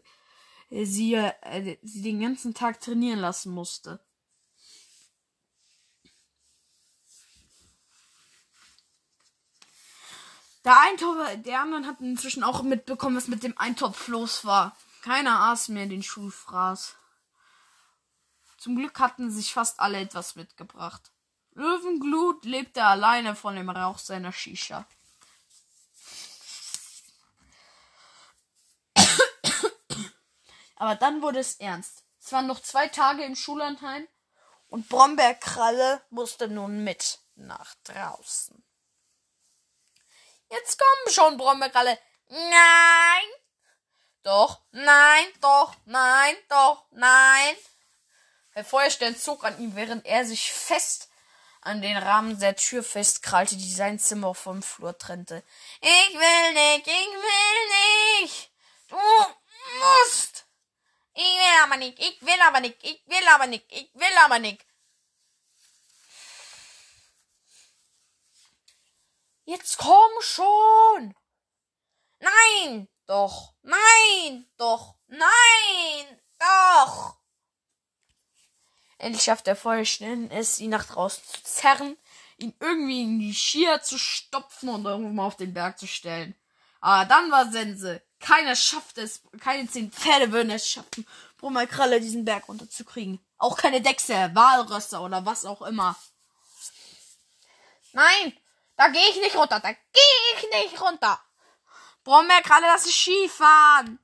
sie, 0.70 1.14
äh, 1.14 1.78
sie 1.82 2.02
den 2.02 2.20
ganzen 2.20 2.54
Tag 2.54 2.80
trainieren 2.80 3.20
lassen 3.20 3.52
musste. 3.52 4.00
Der 10.64 10.78
Eintopf, 10.78 11.16
der 11.42 11.60
anderen 11.60 11.86
hatten 11.86 12.04
inzwischen 12.04 12.44
auch 12.44 12.62
mitbekommen, 12.62 13.16
was 13.16 13.28
mit 13.28 13.42
dem 13.42 13.56
Eintopf 13.56 14.08
los 14.08 14.44
war. 14.44 14.76
Keiner 15.02 15.40
aß 15.50 15.68
mehr 15.68 15.86
den 15.86 16.02
Schulfraß. 16.02 16.96
Zum 18.58 18.76
Glück 18.76 19.00
hatten 19.00 19.30
sich 19.30 19.54
fast 19.54 19.80
alle 19.80 19.98
etwas 19.98 20.36
mitgebracht. 20.36 21.12
Löwenglut 21.54 22.44
lebte 22.44 22.84
alleine 22.84 23.34
von 23.34 23.56
dem 23.56 23.70
Rauch 23.70 23.98
seiner 23.98 24.32
Shisha. 24.32 24.86
Aber 30.80 30.94
dann 30.94 31.20
wurde 31.20 31.40
es 31.40 31.56
ernst. 31.56 32.04
Es 32.18 32.32
waren 32.32 32.46
noch 32.46 32.62
zwei 32.62 32.88
Tage 32.88 33.22
im 33.22 33.36
Schullandheim 33.36 34.08
und 34.68 34.88
Brombeerkralle 34.88 36.00
musste 36.08 36.48
nun 36.48 36.84
mit 36.84 37.18
nach 37.34 37.74
draußen. 37.84 38.64
Jetzt 40.48 40.78
komm 40.78 41.12
schon, 41.12 41.36
Brombeerkralle. 41.36 41.98
Nein. 42.28 43.28
Doch, 44.22 44.62
nein, 44.70 45.26
doch, 45.42 45.74
nein, 45.84 46.34
doch, 46.48 46.86
nein. 46.92 47.56
Herr 48.52 48.64
Feuerstern 48.64 49.14
zog 49.14 49.44
an 49.44 49.60
ihm, 49.60 49.76
während 49.76 50.06
er 50.06 50.24
sich 50.24 50.50
fest 50.50 51.10
an 51.60 51.82
den 51.82 51.98
Rahmen 51.98 52.40
der 52.40 52.56
Tür 52.56 52.82
festkrallte, 52.82 53.58
die 53.58 53.70
sein 53.70 53.98
Zimmer 53.98 54.34
vom 54.34 54.62
Flur 54.62 54.96
trennte. 54.96 55.44
Ich 55.82 56.14
will 56.14 56.52
nicht, 56.54 56.86
ich 56.86 57.12
will 57.12 58.22
nicht. 58.22 58.50
Du 58.88 58.96
musst. 58.96 60.46
Ich 61.14 61.22
will 61.22 61.62
aber 61.64 61.76
nicht, 61.76 61.98
ich 61.98 62.22
will 62.22 62.40
aber 62.46 62.60
nicht, 62.60 62.78
ich 62.82 63.02
will 63.06 63.28
aber 63.34 63.46
nicht, 63.46 63.64
ich 63.68 63.94
will 63.94 64.16
aber 64.24 64.38
nicht. 64.38 64.64
Jetzt 69.44 69.78
komm 69.78 70.12
schon. 70.20 71.14
Nein, 72.20 72.88
doch, 73.06 73.54
nein, 73.62 74.46
doch, 74.56 74.94
nein, 75.08 76.20
doch. 76.38 77.16
Endlich 78.98 79.24
schafft 79.24 79.48
er 79.48 79.56
voll 79.56 79.84
schnell 79.86 80.28
es, 80.30 80.60
ihn 80.60 80.70
nach 80.70 80.84
draußen 80.84 81.24
zu 81.24 81.42
zerren, 81.42 81.96
ihn 82.36 82.54
irgendwie 82.60 83.02
in 83.02 83.18
die 83.18 83.34
Skier 83.34 83.82
zu 83.82 83.98
stopfen 83.98 84.68
und 84.68 84.84
irgendwo 84.84 85.10
mal 85.10 85.26
auf 85.26 85.36
den 85.36 85.54
Berg 85.54 85.78
zu 85.78 85.86
stellen. 85.86 86.36
Aber 86.80 87.06
dann 87.06 87.30
war 87.30 87.50
Sense. 87.50 88.02
Keiner 88.20 88.54
schafft 88.54 88.98
es, 88.98 89.22
keine 89.40 89.68
zehn 89.68 89.90
Pferde 89.90 90.30
würden 90.30 90.50
es 90.50 90.68
schaffen, 90.68 91.06
Brummerkralle 91.38 92.00
diesen 92.00 92.24
Berg 92.24 92.48
runterzukriegen. 92.48 93.18
Auch 93.38 93.56
keine 93.56 93.80
Dechse, 93.80 94.30
Walrösser 94.34 95.00
oder 95.02 95.24
was 95.24 95.46
auch 95.46 95.62
immer. 95.62 95.96
Nein, 97.92 98.38
da 98.76 98.88
gehe 98.88 99.08
ich 99.08 99.16
nicht 99.16 99.36
runter, 99.36 99.58
da 99.58 99.72
gehe 99.72 100.36
ich 100.36 100.70
nicht 100.70 100.80
runter. 100.80 101.18
Brombeerkralle, 102.04 102.66
das 102.66 102.86
ist 102.86 102.94
Skifahren. 102.94 103.98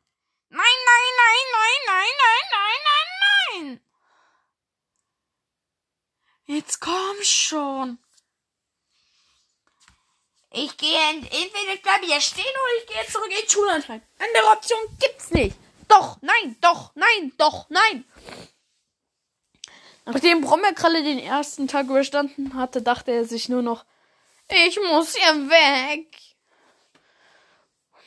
Nein, 0.49 0.61
nein, 0.61 1.07
nein, 1.17 1.45
nein, 1.53 1.73
nein, 1.87 2.09
nein, 2.23 2.45
nein, 2.53 2.79
nein, 2.85 3.69
nein. 3.69 3.81
Jetzt 6.47 6.81
komm 6.81 7.17
schon. 7.23 7.99
Ich 10.59 10.75
gehe 10.79 10.99
entweder 10.99 11.75
ich 11.75 12.09
hier 12.09 12.21
stehen 12.23 12.45
oder 12.45 12.83
ich 12.83 12.87
gehe 12.87 13.13
zurück 13.13 13.29
in 13.29 13.37
den 13.43 13.49
Schulanteil. 13.51 14.01
Andere 14.19 14.53
Option 14.53 14.79
gibt's 14.99 15.31
nicht. 15.31 15.55
Doch, 15.87 16.17
nein, 16.23 16.57
doch, 16.63 16.93
nein, 16.95 17.33
doch, 17.37 17.69
nein. 17.69 18.07
Nachdem 20.07 20.41
Brombeerkralle 20.41 21.03
den 21.03 21.19
ersten 21.19 21.69
Tag 21.69 21.87
überstanden 21.87 22.55
hatte, 22.55 22.81
dachte 22.81 23.11
er 23.11 23.27
sich 23.27 23.51
nur 23.51 23.61
noch, 23.61 23.85
ich 24.49 24.79
muss 24.81 25.15
hier 25.15 25.35
weg. 25.51 26.07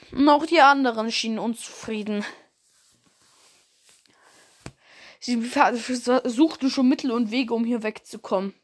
Noch 0.09 0.47
die 0.47 0.61
anderen 0.61 1.11
schienen 1.11 1.37
unzufrieden. 1.37 2.25
Sie 5.19 5.35
suchten 6.23 6.71
schon 6.71 6.89
Mittel 6.89 7.11
und 7.11 7.29
Wege, 7.29 7.53
um 7.53 7.63
hier 7.63 7.83
wegzukommen. 7.83 8.59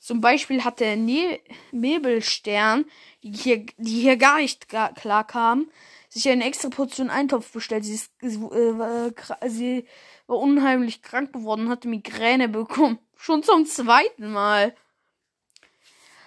Zum 0.00 0.22
Beispiel 0.22 0.64
hat 0.64 0.80
der 0.80 0.96
ne 0.96 1.38
Nebelstern, 1.72 2.86
die 3.22 3.32
hier, 3.32 3.66
die 3.76 4.00
hier 4.00 4.16
gar 4.16 4.38
nicht 4.38 4.66
klar 4.68 5.26
kam, 5.26 5.70
sich 6.08 6.26
eine 6.28 6.44
extra 6.44 6.70
Portion 6.70 7.10
Eintopf 7.10 7.52
bestellt. 7.52 7.84
Sie, 7.84 7.94
ist, 7.94 8.10
äh, 8.22 9.48
sie 9.48 9.86
war 10.26 10.38
unheimlich 10.38 11.02
krank 11.02 11.34
geworden 11.34 11.66
und 11.66 11.68
hatte 11.68 11.86
Migräne 11.86 12.48
bekommen. 12.48 12.98
Schon 13.14 13.42
zum 13.42 13.66
zweiten 13.66 14.32
Mal. 14.32 14.74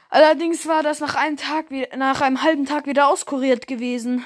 Allerdings 0.10 0.68
war 0.68 0.84
das 0.84 1.00
nach 1.00 1.16
einem 1.16 1.38
Tag, 1.38 1.72
nach 1.98 2.22
einem 2.22 2.44
halben 2.44 2.68
Tag 2.68 2.86
wieder 2.86 3.08
auskuriert 3.08 3.66
gewesen. 3.66 4.24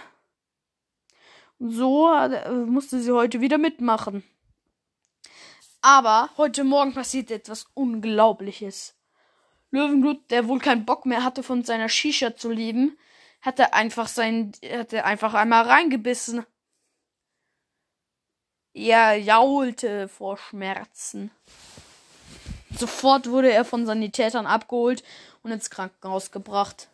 Und 1.58 1.72
so 1.72 2.14
äh, 2.14 2.52
musste 2.52 3.00
sie 3.00 3.14
heute 3.14 3.40
wieder 3.40 3.58
mitmachen. 3.58 4.24
Aber 5.82 6.30
heute 6.36 6.66
Morgen 6.66 6.94
passiert 6.94 7.32
etwas 7.32 7.68
Unglaubliches. 7.74 8.97
Löwenblut, 9.72 10.32
der 10.32 10.48
wohl 10.48 10.60
keinen 10.60 10.86
Bock 10.86 11.06
mehr 11.06 11.24
hatte, 11.24 11.44
von 11.44 11.64
seiner 11.64 11.90
Shisha 11.90 12.36
zu 12.36 12.50
leben, 12.50 12.98
hatte 13.42 13.74
einfach 13.74 14.08
sein, 14.08 14.52
hatte 14.72 15.06
einfach 15.06 15.34
einmal 15.34 15.64
reingebissen. 15.64 16.46
Er 18.74 19.18
jaulte 19.18 20.08
vor 20.08 20.38
Schmerzen. 20.38 21.32
Sofort 22.78 23.30
wurde 23.30 23.52
er 23.52 23.66
von 23.66 23.86
Sanitätern 23.86 24.46
abgeholt 24.46 25.04
und 25.42 25.52
ins 25.52 25.70
Krankenhaus 25.70 26.32
gebracht. 26.32 26.88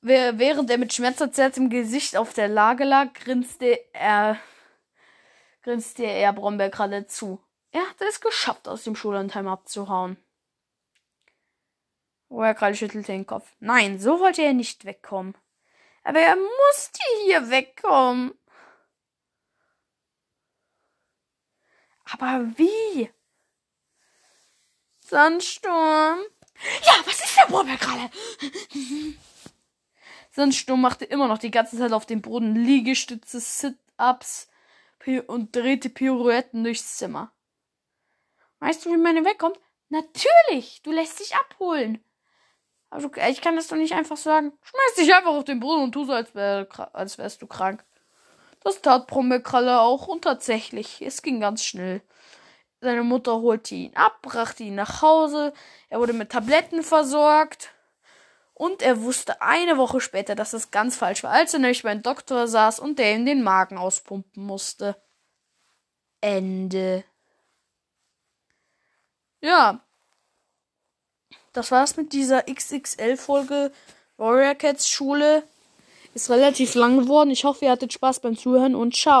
Während 0.00 0.70
er 0.70 0.78
mit 0.78 0.92
schmerzerzerrtem 0.92 1.68
Gesicht 1.68 2.16
auf 2.16 2.32
der 2.32 2.48
Lage 2.48 2.84
lag, 2.84 3.12
grinste 3.12 3.80
er, 3.92 4.38
grinste 5.62 6.04
er 6.04 6.32
Brombeer 6.32 6.70
gerade 6.70 7.06
zu. 7.06 7.40
Er 7.72 7.82
hatte 7.82 8.04
es 8.08 8.20
geschafft, 8.20 8.68
aus 8.68 8.84
dem 8.84 8.94
Schullandheim 8.94 9.48
abzuhauen. 9.48 10.16
Woher 12.28 12.54
gerade 12.54 12.74
schüttelte 12.74 13.12
den 13.12 13.26
Kopf. 13.26 13.54
Nein, 13.60 13.98
so 13.98 14.20
wollte 14.20 14.42
er 14.42 14.52
nicht 14.52 14.84
wegkommen. 14.84 15.36
Aber 16.02 16.20
er 16.20 16.36
musste 16.36 17.00
hier 17.24 17.50
wegkommen. 17.50 18.34
Aber 22.04 22.46
wie? 22.56 23.10
Sandsturm. 25.00 26.20
Ja, 26.84 26.94
was 27.04 27.24
ist 27.24 27.36
der 27.36 27.46
Brombeerkralle? 27.46 28.10
Sandsturm 30.30 30.80
machte 30.80 31.04
immer 31.04 31.28
noch 31.28 31.38
die 31.38 31.50
ganze 31.50 31.76
Zeit 31.76 31.92
auf 31.92 32.06
dem 32.06 32.22
Boden 32.22 32.54
Liegestütze, 32.54 33.40
Sit-Ups 33.40 34.48
und 35.28 35.54
drehte 35.54 35.88
Pirouetten 35.88 36.64
durchs 36.64 36.96
Zimmer. 36.96 37.32
Weißt 38.58 38.84
du, 38.84 38.90
wie 38.90 38.96
meine 38.96 39.24
wegkommt? 39.24 39.58
Natürlich, 39.88 40.82
du 40.82 40.90
lässt 40.90 41.20
dich 41.20 41.34
abholen. 41.36 42.02
Also, 42.90 43.10
ich 43.28 43.40
kann 43.40 43.56
das 43.56 43.68
doch 43.68 43.76
nicht 43.76 43.94
einfach 43.94 44.16
sagen. 44.16 44.52
Schmeiß 44.62 44.94
dich 44.96 45.14
einfach 45.14 45.32
auf 45.32 45.44
den 45.44 45.60
Boden 45.60 45.82
und 45.82 45.92
tu 45.92 46.04
so, 46.04 46.12
als, 46.12 46.34
wär, 46.34 46.66
als 46.92 47.18
wärst 47.18 47.42
du 47.42 47.46
krank. 47.46 47.84
Das 48.62 48.82
tat 48.82 49.06
Brombeerkralle 49.06 49.80
auch 49.80 50.08
und 50.08 50.22
tatsächlich, 50.24 51.00
es 51.00 51.22
ging 51.22 51.40
ganz 51.40 51.64
schnell. 51.64 52.02
Seine 52.80 53.02
Mutter 53.02 53.40
holte 53.40 53.74
ihn 53.74 53.96
ab, 53.96 54.20
brachte 54.22 54.64
ihn 54.64 54.74
nach 54.74 55.02
Hause, 55.02 55.52
er 55.88 56.00
wurde 56.00 56.12
mit 56.12 56.30
Tabletten 56.30 56.82
versorgt 56.82 57.70
und 58.54 58.82
er 58.82 59.02
wusste 59.02 59.40
eine 59.40 59.76
Woche 59.76 60.00
später, 60.00 60.34
dass 60.34 60.52
es 60.52 60.70
ganz 60.70 60.96
falsch 60.96 61.22
war, 61.22 61.30
als 61.30 61.54
er 61.54 61.60
nämlich 61.60 61.82
beim 61.82 62.02
Doktor 62.02 62.48
saß 62.48 62.80
und 62.80 62.98
der 62.98 63.14
ihm 63.14 63.24
den 63.24 63.42
Magen 63.42 63.78
auspumpen 63.78 64.44
musste. 64.44 64.96
Ende. 66.20 67.04
Ja. 69.40 69.85
Das 71.56 71.70
war's 71.70 71.96
mit 71.96 72.12
dieser 72.12 72.42
XXL-Folge 72.42 73.72
Warrior 74.18 74.54
Cats 74.54 74.90
Schule. 74.90 75.42
Ist 76.12 76.28
relativ 76.28 76.74
lang 76.74 76.98
geworden. 76.98 77.30
Ich 77.30 77.44
hoffe, 77.44 77.64
ihr 77.64 77.70
hattet 77.70 77.94
Spaß 77.94 78.20
beim 78.20 78.36
Zuhören 78.36 78.74
und 78.74 78.94
ciao. 78.94 79.14